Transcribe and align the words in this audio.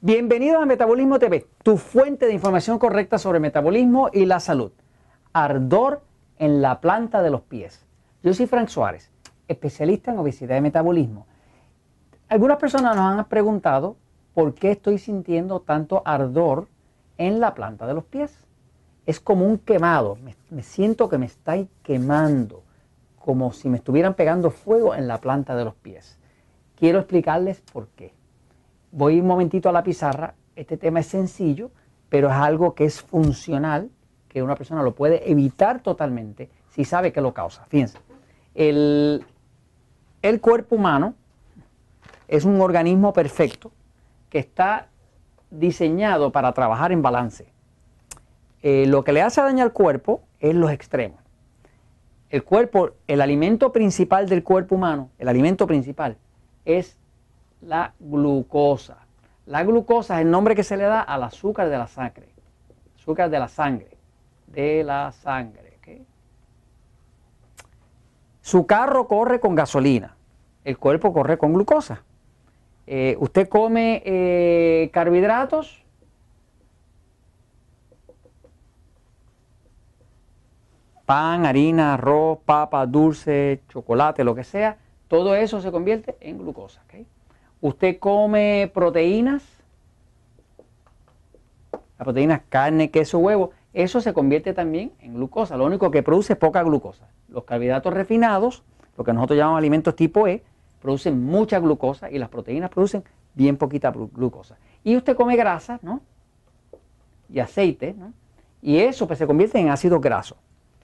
Bienvenidos 0.00 0.62
a 0.62 0.64
Metabolismo 0.64 1.18
TV, 1.18 1.48
tu 1.64 1.76
fuente 1.76 2.26
de 2.26 2.32
información 2.32 2.78
correcta 2.78 3.18
sobre 3.18 3.40
metabolismo 3.40 4.10
y 4.12 4.26
la 4.26 4.38
salud. 4.38 4.70
Ardor 5.32 6.02
en 6.38 6.62
la 6.62 6.80
planta 6.80 7.20
de 7.20 7.30
los 7.30 7.40
pies. 7.40 7.84
Yo 8.22 8.32
soy 8.32 8.46
Frank 8.46 8.68
Suárez, 8.68 9.10
especialista 9.48 10.12
en 10.12 10.18
obesidad 10.18 10.56
y 10.56 10.60
metabolismo. 10.60 11.26
Algunas 12.28 12.58
personas 12.58 12.94
nos 12.94 13.06
han 13.06 13.24
preguntado 13.24 13.96
por 14.34 14.54
qué 14.54 14.70
estoy 14.70 14.98
sintiendo 14.98 15.62
tanto 15.62 16.02
ardor 16.04 16.68
en 17.16 17.40
la 17.40 17.54
planta 17.54 17.84
de 17.88 17.94
los 17.94 18.04
pies. 18.04 18.38
Es 19.04 19.18
como 19.18 19.46
un 19.46 19.58
quemado, 19.58 20.16
me, 20.50 20.62
siento 20.62 21.08
que 21.08 21.18
me 21.18 21.26
está 21.26 21.56
quemando, 21.82 22.62
como 23.18 23.52
si 23.52 23.68
me 23.68 23.78
estuvieran 23.78 24.14
pegando 24.14 24.52
fuego 24.52 24.94
en 24.94 25.08
la 25.08 25.18
planta 25.18 25.56
de 25.56 25.64
los 25.64 25.74
pies. 25.74 26.20
Quiero 26.76 27.00
explicarles 27.00 27.62
por 27.72 27.88
qué 27.88 28.12
voy 28.90 29.20
un 29.20 29.26
momentito 29.26 29.68
a 29.68 29.72
la 29.72 29.82
pizarra. 29.82 30.34
Este 30.56 30.76
tema 30.76 31.00
es 31.00 31.06
sencillo, 31.06 31.70
pero 32.08 32.28
es 32.28 32.34
algo 32.34 32.74
que 32.74 32.84
es 32.84 33.00
funcional, 33.02 33.90
que 34.28 34.42
una 34.42 34.56
persona 34.56 34.82
lo 34.82 34.94
puede 34.94 35.30
evitar 35.30 35.80
totalmente 35.80 36.50
si 36.70 36.84
sabe 36.84 37.12
que 37.12 37.20
lo 37.20 37.32
causa. 37.32 37.64
Fíjense, 37.68 37.98
el, 38.54 39.24
cuerpo 40.40 40.76
humano 40.76 41.14
es 42.26 42.44
un 42.44 42.60
organismo 42.60 43.12
perfecto 43.12 43.72
que 44.30 44.38
está 44.38 44.88
diseñado 45.50 46.32
para 46.32 46.52
trabajar 46.52 46.92
en 46.92 47.02
balance. 47.02 47.52
Eh, 48.62 48.86
lo 48.86 49.04
que 49.04 49.12
le 49.12 49.22
hace 49.22 49.40
daño 49.40 49.62
al 49.62 49.72
cuerpo 49.72 50.22
es 50.40 50.54
los 50.54 50.70
extremos. 50.70 51.20
El 52.30 52.44
cuerpo, 52.44 52.90
el 53.06 53.22
alimento 53.22 53.72
principal 53.72 54.28
del 54.28 54.42
cuerpo 54.42 54.74
humano, 54.74 55.10
el 55.18 55.28
alimento 55.28 55.66
principal 55.66 56.18
es 56.66 56.98
la 57.60 57.94
glucosa. 57.98 59.06
La 59.46 59.64
glucosa 59.64 60.16
es 60.16 60.24
el 60.24 60.30
nombre 60.30 60.54
que 60.54 60.62
se 60.62 60.76
le 60.76 60.84
da 60.84 61.00
al 61.00 61.22
azúcar 61.22 61.68
de 61.68 61.78
la 61.78 61.86
sangre. 61.86 62.28
Azúcar 62.96 63.30
de 63.30 63.38
la 63.38 63.48
sangre. 63.48 63.96
De 64.46 64.84
la 64.84 65.12
sangre. 65.12 65.68
Su 68.48 68.66
carro 68.66 69.06
corre 69.08 69.40
con 69.40 69.54
gasolina. 69.54 70.16
El 70.64 70.78
cuerpo 70.78 71.12
corre 71.12 71.36
con 71.36 71.52
glucosa. 71.52 72.02
Eh, 72.86 73.14
usted 73.20 73.46
come 73.46 74.02
eh, 74.06 74.88
carbohidratos. 74.90 75.84
Pan, 81.04 81.44
harina, 81.44 81.92
arroz, 81.92 82.38
papa, 82.46 82.86
dulce, 82.86 83.60
chocolate, 83.68 84.24
lo 84.24 84.34
que 84.34 84.44
sea. 84.44 84.78
Todo 85.08 85.34
eso 85.34 85.60
se 85.60 85.70
convierte 85.70 86.16
en 86.20 86.38
glucosa 86.38 86.82
usted 87.60 87.98
come 87.98 88.70
proteínas, 88.72 89.42
las 91.72 92.04
proteínas 92.04 92.42
carne, 92.48 92.90
queso, 92.90 93.18
huevo, 93.18 93.50
eso 93.72 94.00
se 94.00 94.12
convierte 94.12 94.52
también 94.54 94.92
en 95.00 95.14
glucosa. 95.14 95.56
Lo 95.56 95.66
único 95.66 95.90
que 95.90 96.02
produce 96.02 96.34
es 96.34 96.38
poca 96.38 96.62
glucosa. 96.62 97.08
Los 97.28 97.44
carbohidratos 97.44 97.92
refinados, 97.92 98.62
lo 98.96 99.04
que 99.04 99.12
nosotros 99.12 99.36
llamamos 99.36 99.58
alimentos 99.58 99.94
tipo 99.94 100.26
E, 100.26 100.42
producen 100.80 101.24
mucha 101.24 101.58
glucosa 101.58 102.10
y 102.10 102.18
las 102.18 102.28
proteínas 102.28 102.70
producen 102.70 103.04
bien 103.34 103.56
poquita 103.56 103.90
glucosa. 103.90 104.56
Y 104.84 104.96
usted 104.96 105.16
come 105.16 105.36
grasa, 105.36 105.78
¿no? 105.82 106.00
Y 107.28 107.40
aceite, 107.40 107.94
¿no? 107.98 108.12
Y 108.62 108.78
eso 108.78 109.06
pues, 109.06 109.18
se 109.18 109.26
convierte 109.26 109.58
en 109.58 109.68
ácidos 109.68 110.00
grasos, 110.00 110.38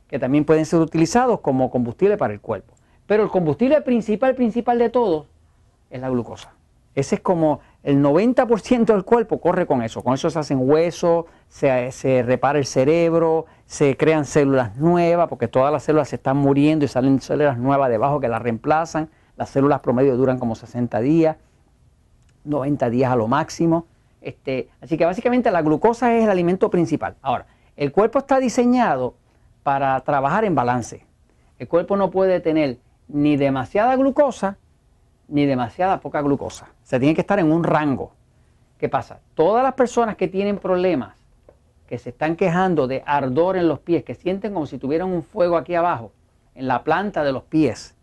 que 0.08 0.18
también 0.18 0.44
pueden 0.44 0.66
ser 0.66 0.80
utilizados 0.80 1.40
como 1.40 1.70
combustible 1.70 2.16
para 2.16 2.34
el 2.34 2.40
cuerpo. 2.40 2.74
Pero 3.06 3.22
el 3.22 3.30
combustible 3.30 3.80
principal, 3.82 4.34
principal 4.34 4.78
de 4.78 4.90
todos, 4.90 5.26
es 5.90 6.00
la 6.00 6.10
glucosa. 6.10 6.52
Ese 6.94 7.16
es 7.16 7.20
como 7.20 7.60
el 7.82 8.02
90% 8.02 8.86
del 8.86 9.04
cuerpo 9.04 9.40
corre 9.40 9.66
con 9.66 9.82
eso. 9.82 10.02
Con 10.02 10.14
eso 10.14 10.30
se 10.30 10.38
hacen 10.38 10.58
huesos, 10.60 11.26
se, 11.48 12.22
repara 12.22 12.58
el 12.58 12.66
cerebro, 12.66 13.46
se 13.66 13.96
crean 13.96 14.24
células 14.24 14.76
nuevas, 14.76 15.28
porque 15.28 15.48
todas 15.48 15.72
las 15.72 15.82
células 15.82 16.08
se 16.08 16.16
están 16.16 16.36
muriendo 16.36 16.84
y 16.84 16.88
salen 16.88 17.20
células 17.20 17.58
nuevas 17.58 17.90
debajo 17.90 18.20
que 18.20 18.28
las 18.28 18.40
reemplazan. 18.40 19.10
Las 19.36 19.50
células 19.50 19.80
promedio 19.80 20.16
duran 20.16 20.38
como 20.38 20.54
60 20.54 21.00
días, 21.00 21.36
90 22.44 22.90
días 22.90 23.10
a 23.10 23.16
lo 23.16 23.26
máximo. 23.26 23.86
Este, 24.20 24.70
así 24.80 24.96
que 24.96 25.04
básicamente 25.04 25.50
la 25.50 25.60
glucosa 25.60 26.16
es 26.16 26.24
el 26.24 26.30
alimento 26.30 26.70
principal. 26.70 27.16
Ahora, 27.20 27.46
el 27.76 27.90
cuerpo 27.90 28.20
está 28.20 28.38
diseñado 28.38 29.14
para 29.64 29.98
trabajar 30.00 30.44
en 30.44 30.54
balance. 30.54 31.04
El 31.58 31.66
cuerpo 31.66 31.96
no 31.96 32.10
puede 32.10 32.40
tener 32.40 32.78
ni 33.08 33.36
demasiada 33.36 33.96
glucosa 33.96 34.58
ni 35.28 35.46
demasiada 35.46 36.00
poca 36.00 36.20
glucosa. 36.22 36.68
Se 36.82 36.98
tiene 36.98 37.14
que 37.14 37.22
estar 37.22 37.38
en 37.38 37.50
un 37.50 37.64
rango. 37.64 38.12
¿Qué 38.78 38.88
pasa? 38.88 39.20
Todas 39.34 39.62
las 39.62 39.74
personas 39.74 40.16
que 40.16 40.28
tienen 40.28 40.58
problemas, 40.58 41.16
que 41.86 41.98
se 41.98 42.10
están 42.10 42.36
quejando 42.36 42.86
de 42.86 43.02
ardor 43.06 43.56
en 43.56 43.68
los 43.68 43.78
pies, 43.78 44.04
que 44.04 44.14
sienten 44.14 44.52
como 44.52 44.66
si 44.66 44.78
tuvieran 44.78 45.08
un 45.08 45.22
fuego 45.22 45.56
aquí 45.56 45.74
abajo, 45.74 46.12
en 46.54 46.68
la 46.68 46.82
planta 46.84 47.24
de 47.24 47.32
los 47.32 47.44
pies, 47.44 47.94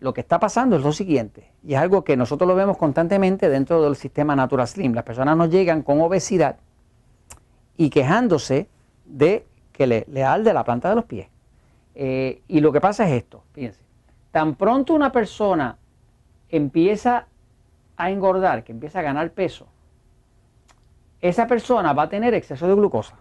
lo 0.00 0.12
que 0.12 0.20
está 0.20 0.38
pasando 0.38 0.76
es 0.76 0.82
lo 0.82 0.92
siguiente, 0.92 1.50
y 1.66 1.74
es 1.74 1.80
algo 1.80 2.04
que 2.04 2.16
nosotros 2.16 2.46
lo 2.46 2.54
vemos 2.54 2.76
constantemente 2.76 3.48
dentro 3.48 3.82
del 3.82 3.96
sistema 3.96 4.36
Natural 4.36 4.66
Slim. 4.66 4.92
Las 4.92 5.04
personas 5.04 5.36
nos 5.36 5.50
llegan 5.50 5.82
con 5.82 6.00
obesidad 6.00 6.56
y 7.76 7.90
quejándose 7.90 8.68
de 9.04 9.46
que 9.72 9.86
le, 9.86 10.04
le 10.08 10.22
arde 10.22 10.52
la 10.52 10.64
planta 10.64 10.88
de 10.90 10.94
los 10.94 11.04
pies. 11.04 11.28
Eh, 11.94 12.42
y 12.48 12.60
lo 12.60 12.72
que 12.72 12.80
pasa 12.80 13.06
es 13.06 13.12
esto, 13.12 13.44
fíjense, 13.52 13.80
tan 14.30 14.56
pronto 14.56 14.94
una 14.94 15.12
persona 15.12 15.78
empieza 16.48 17.26
a 17.96 18.10
engordar, 18.10 18.64
que 18.64 18.72
empieza 18.72 19.00
a 19.00 19.02
ganar 19.02 19.30
peso, 19.32 19.66
esa 21.20 21.46
persona 21.46 21.92
va 21.92 22.04
a 22.04 22.08
tener 22.08 22.34
exceso 22.34 22.66
de 22.66 22.74
glucosa. 22.74 23.16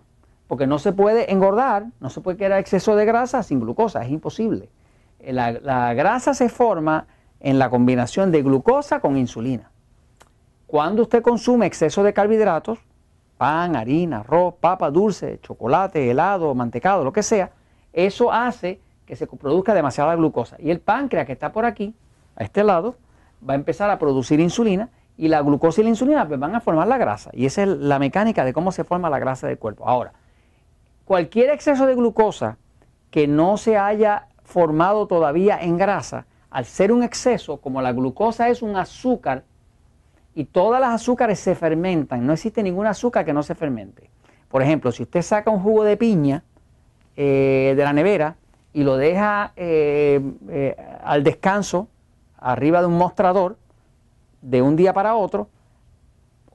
Porque 0.47 0.67
no 0.67 0.77
se 0.77 0.91
puede 0.91 1.31
engordar, 1.31 1.85
no 1.99 2.09
se 2.09 2.21
puede 2.21 2.37
quedar 2.37 2.59
exceso 2.59 2.95
de 2.95 3.05
grasa 3.05 3.43
sin 3.43 3.59
glucosa, 3.59 4.03
es 4.03 4.11
imposible. 4.11 4.69
La, 5.19 5.51
la 5.51 5.93
grasa 5.93 6.33
se 6.33 6.49
forma 6.49 7.07
en 7.39 7.59
la 7.59 7.69
combinación 7.69 8.31
de 8.31 8.41
glucosa 8.41 8.99
con 8.99 9.15
insulina. 9.17 9.71
Cuando 10.67 11.03
usted 11.03 11.21
consume 11.21 11.65
exceso 11.65 12.03
de 12.03 12.13
carbohidratos, 12.13 12.79
pan, 13.37 13.75
harina, 13.75 14.19
arroz, 14.19 14.55
papa, 14.59 14.89
dulce, 14.89 15.39
chocolate, 15.41 16.09
helado, 16.09 16.53
mantecado, 16.55 17.03
lo 17.03 17.13
que 17.13 17.23
sea, 17.23 17.51
eso 17.93 18.31
hace 18.31 18.81
que 19.05 19.15
se 19.15 19.27
produzca 19.27 19.73
demasiada 19.73 20.15
glucosa. 20.15 20.57
Y 20.59 20.71
el 20.71 20.79
páncreas 20.79 21.25
que 21.25 21.33
está 21.33 21.51
por 21.51 21.65
aquí, 21.65 21.95
a 22.35 22.43
este 22.43 22.63
lado, 22.63 22.95
va 23.47 23.53
a 23.53 23.55
empezar 23.55 23.89
a 23.89 23.99
producir 23.99 24.39
insulina 24.39 24.89
y 25.17 25.27
la 25.27 25.41
glucosa 25.41 25.81
y 25.81 25.83
la 25.83 25.89
insulina 25.89 26.27
pues, 26.27 26.39
van 26.39 26.55
a 26.55 26.61
formar 26.61 26.87
la 26.87 26.97
grasa. 26.97 27.29
Y 27.33 27.45
esa 27.45 27.63
es 27.63 27.69
la 27.69 27.99
mecánica 27.99 28.45
de 28.45 28.53
cómo 28.53 28.71
se 28.71 28.83
forma 28.83 29.09
la 29.09 29.19
grasa 29.19 29.47
del 29.47 29.57
cuerpo. 29.57 29.87
Ahora, 29.87 30.13
cualquier 31.05 31.49
exceso 31.51 31.85
de 31.85 31.95
glucosa 31.95 32.57
que 33.11 33.27
no 33.27 33.57
se 33.57 33.77
haya 33.77 34.27
formado 34.43 35.07
todavía 35.07 35.57
en 35.61 35.77
grasa, 35.77 36.25
al 36.49 36.65
ser 36.65 36.91
un 36.91 37.03
exceso, 37.03 37.57
como 37.57 37.81
la 37.81 37.91
glucosa 37.93 38.49
es 38.49 38.61
un 38.61 38.75
azúcar 38.75 39.43
y 40.35 40.45
todas 40.45 40.81
las 40.81 40.89
azúcares 40.89 41.39
se 41.39 41.55
fermentan, 41.55 42.25
no 42.25 42.33
existe 42.33 42.63
ningún 42.63 42.87
azúcar 42.87 43.25
que 43.25 43.33
no 43.33 43.43
se 43.43 43.55
fermente. 43.55 44.09
Por 44.49 44.61
ejemplo, 44.61 44.91
si 44.91 45.03
usted 45.03 45.21
saca 45.21 45.49
un 45.49 45.59
jugo 45.59 45.83
de 45.83 45.97
piña 45.97 46.43
eh, 47.15 47.73
de 47.75 47.83
la 47.83 47.93
nevera 47.93 48.35
y 48.71 48.83
lo 48.83 48.97
deja 48.97 49.53
eh, 49.55 50.21
eh, 50.49 50.75
al 51.03 51.23
descanso 51.23 51.87
arriba 52.43 52.81
de 52.81 52.87
un 52.87 52.97
mostrador 52.97 53.57
de 54.41 54.61
un 54.61 54.75
día 54.75 54.93
para 54.93 55.15
otro 55.15 55.47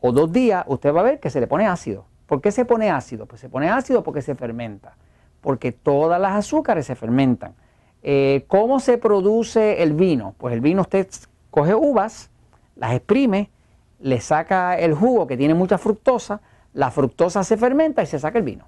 o 0.00 0.12
dos 0.12 0.31
días, 0.31 0.65
usted 0.69 0.94
va 0.94 1.00
a 1.00 1.05
ver 1.05 1.20
que 1.20 1.31
se 1.31 1.40
le 1.40 1.46
pone 1.46 1.67
ácido. 1.67 2.05
¿Por 2.26 2.40
qué 2.40 2.52
se 2.52 2.64
pone 2.64 2.90
ácido? 2.90 3.26
Pues 3.26 3.40
se 3.40 3.49
pone 3.49 3.70
ácido 3.70 4.02
porque 4.02 4.23
se 4.23 4.35
fermenta, 4.35 4.96
porque 5.40 5.73
todas 5.73 6.20
las 6.20 6.32
azúcares 6.32 6.87
se 6.87 6.94
fermentan. 6.94 7.55
Eh, 8.02 8.44
¿Cómo 8.49 8.81
se 8.81 8.99
produce 8.99 9.82
el 9.82 9.94
vino? 9.94 10.35
Pues 10.38 10.55
el 10.55 10.61
vino 10.61 10.82
usted 10.82 11.08
coge 11.50 11.75
uvas, 11.75 12.31
las 12.76 12.93
exprime, 12.93 13.50
le 13.99 14.20
saca 14.20 14.79
el 14.79 14.94
jugo 14.94 15.26
que 15.26 15.37
tiene 15.37 15.55
mucha 15.55 15.79
fructosa, 15.79 16.40
la 16.75 16.90
fructosa 16.90 17.43
se 17.43 17.56
fermenta 17.56 18.02
y 18.02 18.06
se 18.06 18.19
saca 18.19 18.38
el 18.38 18.44
vino. 18.44 18.67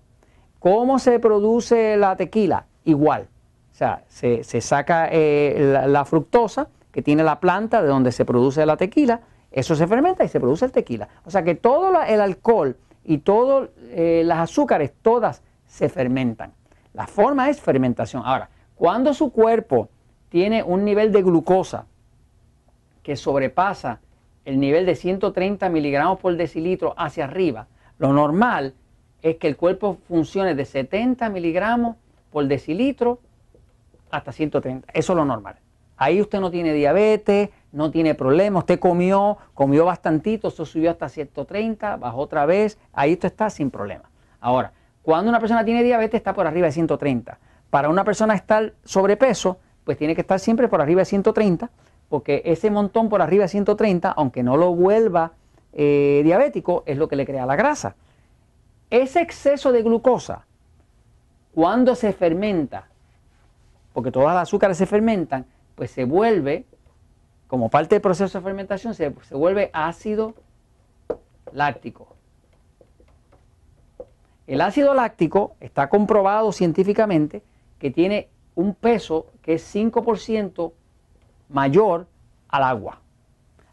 ¿Cómo 0.59 0.99
se 0.99 1.19
produce 1.21 1.97
la 1.97 2.17
tequila? 2.17 2.67
Igual. 2.85 3.29
O 3.73 3.75
sea, 3.75 4.03
se, 4.09 4.43
saca 4.61 5.09
eh, 5.13 5.85
la 5.87 6.05
fructosa, 6.05 6.69
que 6.93 7.03
tiene 7.03 7.23
la 7.23 7.41
planta 7.41 7.83
de 7.83 7.89
donde 7.89 8.13
se 8.13 8.25
produce 8.25 8.65
la 8.67 8.77
tequila, 8.77 9.21
eso 9.51 9.75
se 9.75 9.87
fermenta 9.87 10.25
y 10.25 10.29
se 10.29 10.41
produce 10.41 10.65
el 10.65 10.73
tequila. 10.73 11.09
O 11.25 11.31
sea 11.31 11.43
que 11.43 11.55
todo 11.55 12.01
el 12.03 12.21
alcohol 12.21 12.77
y 13.05 13.19
todas 13.19 13.71
eh, 13.91 14.23
las 14.25 14.39
azúcares, 14.39 14.93
todas 15.03 15.43
se 15.67 15.89
fermentan. 15.89 16.53
La 16.93 17.07
forma 17.07 17.49
es 17.49 17.61
fermentación. 17.61 18.23
Ahora, 18.25 18.51
cuando 18.75 19.15
su 19.15 19.31
cuerpo 19.31 19.89
tiene 20.29 20.63
un 20.63 20.85
nivel 20.85 21.13
de 21.13 21.23
glucosa 21.23 21.87
que 23.03 23.17
sobrepasa 23.17 24.01
el 24.45 24.59
nivel 24.59 24.87
de 24.87 24.95
130 24.95 25.69
miligramos 25.69 26.19
por 26.19 26.37
decilitro 26.37 26.95
hacia 26.97 27.25
arriba, 27.25 27.67
lo 27.99 28.13
normal 28.13 28.75
es 29.23 29.37
que 29.37 29.49
el 29.49 29.57
cuerpo 29.57 29.99
funcione 30.09 30.55
de 30.55 30.65
70 30.65 31.29
miligramos 31.29 31.97
por 32.31 32.47
decilitro 32.47 33.21
hasta 34.11 34.33
130. 34.33 34.89
Eso 34.93 35.13
es 35.13 35.17
lo 35.17 35.25
normal. 35.25 35.57
Ahí 36.01 36.19
usted 36.19 36.41
no 36.41 36.51
tiene 36.51 36.73
diabetes, 36.73 37.51
no 37.73 37.91
tiene 37.91 38.15
problema. 38.15 38.61
Usted 38.61 38.79
comió, 38.81 39.37
comió 39.53 39.85
bastantito, 39.85 40.49
eso 40.49 40.65
subió 40.65 40.91
hasta 40.91 41.11
130, 41.11 41.99
bajó 41.99 42.21
otra 42.21 42.47
vez, 42.47 42.79
ahí 42.95 43.13
esto 43.13 43.27
está 43.27 43.51
sin 43.51 43.71
problema. 43.71 44.09
Ahora, 44.41 44.73
cuando 45.03 45.29
una 45.29 45.39
persona 45.41 45.63
tiene 45.63 45.83
diabetes 45.83 46.17
está 46.17 46.33
por 46.33 46.47
arriba 46.47 46.69
de 46.69 46.73
130. 46.73 47.39
Para 47.69 47.91
una 47.91 48.03
persona 48.03 48.35
estar 48.35 48.73
sobrepeso, 48.83 49.59
pues 49.85 49.99
tiene 49.99 50.15
que 50.15 50.23
estar 50.23 50.41
siempre 50.41 50.69
por 50.69 50.81
arriba 50.81 51.03
de 51.03 51.05
130, 51.05 51.71
porque 52.09 52.41
ese 52.47 52.71
montón 52.71 53.11
por 53.11 53.21
arriba 53.21 53.43
de 53.43 53.49
130, 53.49 54.11
aunque 54.11 54.43
no 54.43 54.57
lo 54.57 54.75
vuelva 54.75 55.33
eh, 55.75 56.23
diabético, 56.25 56.83
es 56.87 56.97
lo 56.97 57.09
que 57.09 57.17
le 57.17 57.27
crea 57.27 57.45
la 57.45 57.57
grasa. 57.57 57.95
Ese 58.89 59.21
exceso 59.21 59.71
de 59.71 59.83
glucosa, 59.83 60.47
cuando 61.55 61.95
se 61.95 62.15
fermenta, 62.15 62.89
porque 63.93 64.11
todas 64.11 64.35
las 64.35 64.45
azúcares 64.45 64.79
se 64.79 64.87
fermentan, 64.87 65.45
pues 65.81 65.93
se 65.93 66.05
vuelve, 66.05 66.67
como 67.47 67.71
parte 67.71 67.95
del 67.95 68.03
proceso 68.03 68.37
de 68.37 68.45
fermentación, 68.45 68.93
se, 68.93 69.15
se 69.23 69.35
vuelve 69.35 69.71
ácido 69.73 70.35
láctico. 71.55 72.17
El 74.47 74.61
ácido 74.61 74.93
láctico 74.93 75.57
está 75.59 75.89
comprobado 75.89 76.53
científicamente 76.53 77.43
que 77.79 77.91
tiene 77.91 78.29
un 78.55 78.75
peso 78.75 79.29
que 79.41 79.55
es 79.55 79.75
5% 79.75 80.73
mayor 81.49 82.09
al 82.49 82.65
agua. 82.65 83.01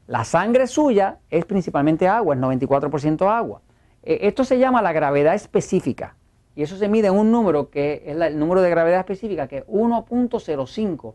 La 0.07 0.23
sangre 0.23 0.67
suya 0.67 1.17
es 1.29 1.43
principalmente 1.43 2.07
agua, 2.07 2.35
es 2.35 2.39
94% 2.41 3.29
agua. 3.29 3.61
E, 4.01 4.29
esto 4.29 4.45
se 4.45 4.57
llama 4.59 4.81
la 4.81 4.93
gravedad 4.93 5.35
específica 5.35 6.15
y 6.55 6.63
eso 6.63 6.77
se 6.77 6.87
mide 6.87 7.07
en 7.09 7.15
un 7.15 7.33
número 7.33 7.69
que 7.69 8.01
es 8.05 8.15
el 8.15 8.39
número 8.39 8.61
de 8.61 8.69
gravedad 8.69 8.99
específica 9.01 9.49
que 9.49 9.57
es 9.57 9.67
1.05 9.67 11.13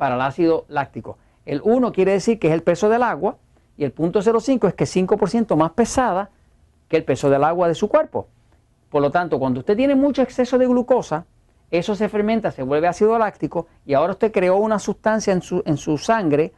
para 0.00 0.14
el 0.14 0.22
ácido 0.22 0.64
láctico. 0.68 1.18
El 1.44 1.60
1 1.62 1.92
quiere 1.92 2.12
decir 2.12 2.38
que 2.38 2.48
es 2.48 2.54
el 2.54 2.62
peso 2.62 2.88
del 2.88 3.02
agua 3.02 3.36
y 3.76 3.84
el 3.84 3.92
punto 3.92 4.20
0.5 4.20 4.68
es 4.68 4.74
que 4.74 4.84
es 4.84 4.96
5% 4.96 5.56
más 5.56 5.72
pesada 5.72 6.30
que 6.88 6.96
el 6.96 7.04
peso 7.04 7.28
del 7.28 7.44
agua 7.44 7.68
de 7.68 7.74
su 7.74 7.86
cuerpo. 7.90 8.26
Por 8.88 9.02
lo 9.02 9.10
tanto, 9.10 9.38
cuando 9.38 9.60
usted 9.60 9.76
tiene 9.76 9.94
mucho 9.94 10.22
exceso 10.22 10.56
de 10.56 10.66
glucosa, 10.66 11.26
eso 11.70 11.94
se 11.94 12.08
fermenta, 12.08 12.50
se 12.50 12.62
vuelve 12.62 12.88
ácido 12.88 13.18
láctico 13.18 13.66
y 13.84 13.92
ahora 13.92 14.14
usted 14.14 14.32
creó 14.32 14.56
una 14.56 14.78
sustancia 14.78 15.34
en 15.34 15.42
su, 15.42 15.62
en 15.66 15.76
su 15.76 15.98
sangre 15.98 16.54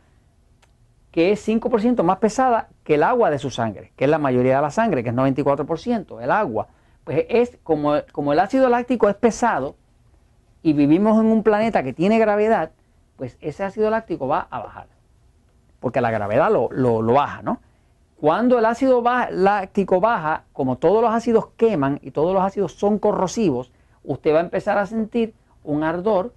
que 1.10 1.32
es 1.32 1.46
5% 1.46 2.00
más 2.04 2.18
pesada 2.18 2.68
que 2.84 2.94
el 2.94 3.02
agua 3.02 3.28
de 3.28 3.40
su 3.40 3.50
sangre, 3.50 3.92
que 3.96 4.04
es 4.04 4.10
la 4.10 4.18
mayoría 4.18 4.54
de 4.54 4.62
la 4.62 4.70
sangre, 4.70 5.02
que 5.02 5.08
es 5.08 5.16
94%, 5.16 6.22
el 6.22 6.30
agua. 6.30 6.68
Pues 7.02 7.26
es 7.28 7.58
como, 7.64 7.94
como 8.12 8.32
el 8.32 8.38
ácido 8.38 8.68
láctico 8.68 9.08
es 9.08 9.16
pesado 9.16 9.74
y 10.62 10.74
vivimos 10.74 11.18
en 11.20 11.26
un 11.26 11.42
planeta 11.42 11.82
que 11.82 11.92
tiene 11.92 12.20
gravedad, 12.20 12.70
pues 13.16 13.36
ese 13.40 13.64
ácido 13.64 13.90
láctico 13.90 14.26
va 14.26 14.46
a 14.50 14.60
bajar, 14.60 14.86
porque 15.80 16.00
la 16.00 16.10
gravedad 16.10 16.50
lo, 16.50 16.70
lo, 16.70 17.12
baja, 17.12 17.42
¿no? 17.42 17.60
Cuando 18.16 18.58
el 18.58 18.64
ácido 18.64 19.02
láctico 19.30 20.00
baja, 20.00 20.44
como 20.52 20.76
todos 20.76 21.02
los 21.02 21.12
ácidos 21.12 21.48
queman 21.56 21.98
y 22.02 22.12
todos 22.12 22.32
los 22.32 22.42
ácidos 22.42 22.72
son 22.72 22.98
corrosivos, 22.98 23.72
usted 24.04 24.32
va 24.32 24.38
a 24.38 24.42
empezar 24.42 24.78
a 24.78 24.86
sentir 24.86 25.34
un 25.64 25.82
ardor 25.82 26.32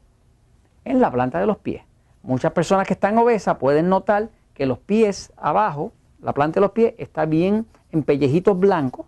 en 0.83 0.99
la 0.99 1.11
planta 1.11 1.39
de 1.39 1.45
los 1.45 1.57
pies. 1.57 1.83
Muchas 2.23 2.53
personas 2.53 2.87
que 2.87 2.93
están 2.93 3.17
obesas 3.17 3.57
pueden 3.57 3.87
notar 3.87 4.29
que 4.55 4.65
los 4.65 4.79
pies 4.79 5.31
abajo, 5.37 5.91
la 6.21 6.33
planta 6.33 6.55
de 6.55 6.61
los 6.61 6.71
pies, 6.71 6.95
está 6.97 7.25
bien 7.25 7.67
en 7.91 8.01
pellejitos 8.01 8.57
blancos, 8.57 9.05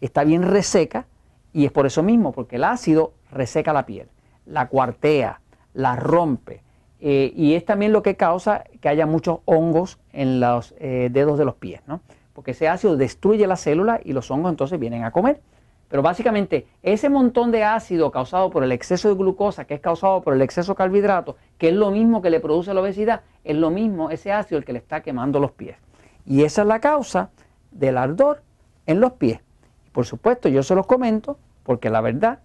está 0.00 0.24
bien 0.24 0.42
reseca 0.42 1.06
y 1.52 1.66
es 1.66 1.72
por 1.72 1.84
eso 1.84 2.02
mismo, 2.02 2.32
porque 2.32 2.56
el 2.56 2.64
ácido 2.64 3.12
reseca 3.30 3.74
la 3.74 3.84
piel, 3.84 4.08
la 4.46 4.68
cuartea, 4.68 5.40
la 5.74 5.96
rompe 5.96 6.63
eh, 7.06 7.34
y 7.36 7.52
es 7.52 7.66
también 7.66 7.92
lo 7.92 8.02
que 8.02 8.16
causa 8.16 8.64
que 8.80 8.88
haya 8.88 9.04
muchos 9.04 9.40
hongos 9.44 9.98
en 10.14 10.40
los 10.40 10.74
eh, 10.78 11.10
dedos 11.12 11.38
de 11.38 11.44
los 11.44 11.54
pies, 11.54 11.82
¿no? 11.86 12.00
porque 12.32 12.52
ese 12.52 12.66
ácido 12.66 12.96
destruye 12.96 13.46
la 13.46 13.56
célula 13.56 14.00
y 14.02 14.14
los 14.14 14.30
hongos 14.30 14.50
entonces 14.50 14.80
vienen 14.80 15.04
a 15.04 15.10
comer. 15.10 15.42
Pero 15.90 16.00
básicamente 16.00 16.66
ese 16.82 17.10
montón 17.10 17.52
de 17.52 17.62
ácido 17.62 18.10
causado 18.10 18.48
por 18.48 18.64
el 18.64 18.72
exceso 18.72 19.10
de 19.10 19.16
glucosa, 19.16 19.66
que 19.66 19.74
es 19.74 19.80
causado 19.80 20.22
por 20.22 20.32
el 20.32 20.40
exceso 20.40 20.72
de 20.72 20.76
carbohidratos, 20.76 21.36
que 21.58 21.68
es 21.68 21.74
lo 21.74 21.90
mismo 21.90 22.22
que 22.22 22.30
le 22.30 22.40
produce 22.40 22.72
la 22.72 22.80
obesidad, 22.80 23.20
es 23.44 23.54
lo 23.54 23.68
mismo 23.68 24.08
ese 24.08 24.32
ácido 24.32 24.56
el 24.56 24.64
que 24.64 24.72
le 24.72 24.78
está 24.78 25.02
quemando 25.02 25.38
los 25.40 25.52
pies. 25.52 25.76
Y 26.24 26.42
esa 26.44 26.62
es 26.62 26.68
la 26.68 26.80
causa 26.80 27.28
del 27.70 27.98
ardor 27.98 28.40
en 28.86 29.00
los 29.00 29.12
pies. 29.12 29.40
Y 29.86 29.90
por 29.90 30.06
supuesto 30.06 30.48
yo 30.48 30.62
se 30.62 30.74
los 30.74 30.86
comento 30.86 31.36
porque 31.64 31.90
la 31.90 32.00
verdad 32.00 32.38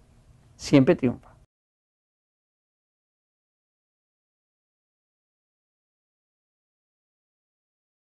siempre 0.56 0.96
triunfa. 0.96 1.29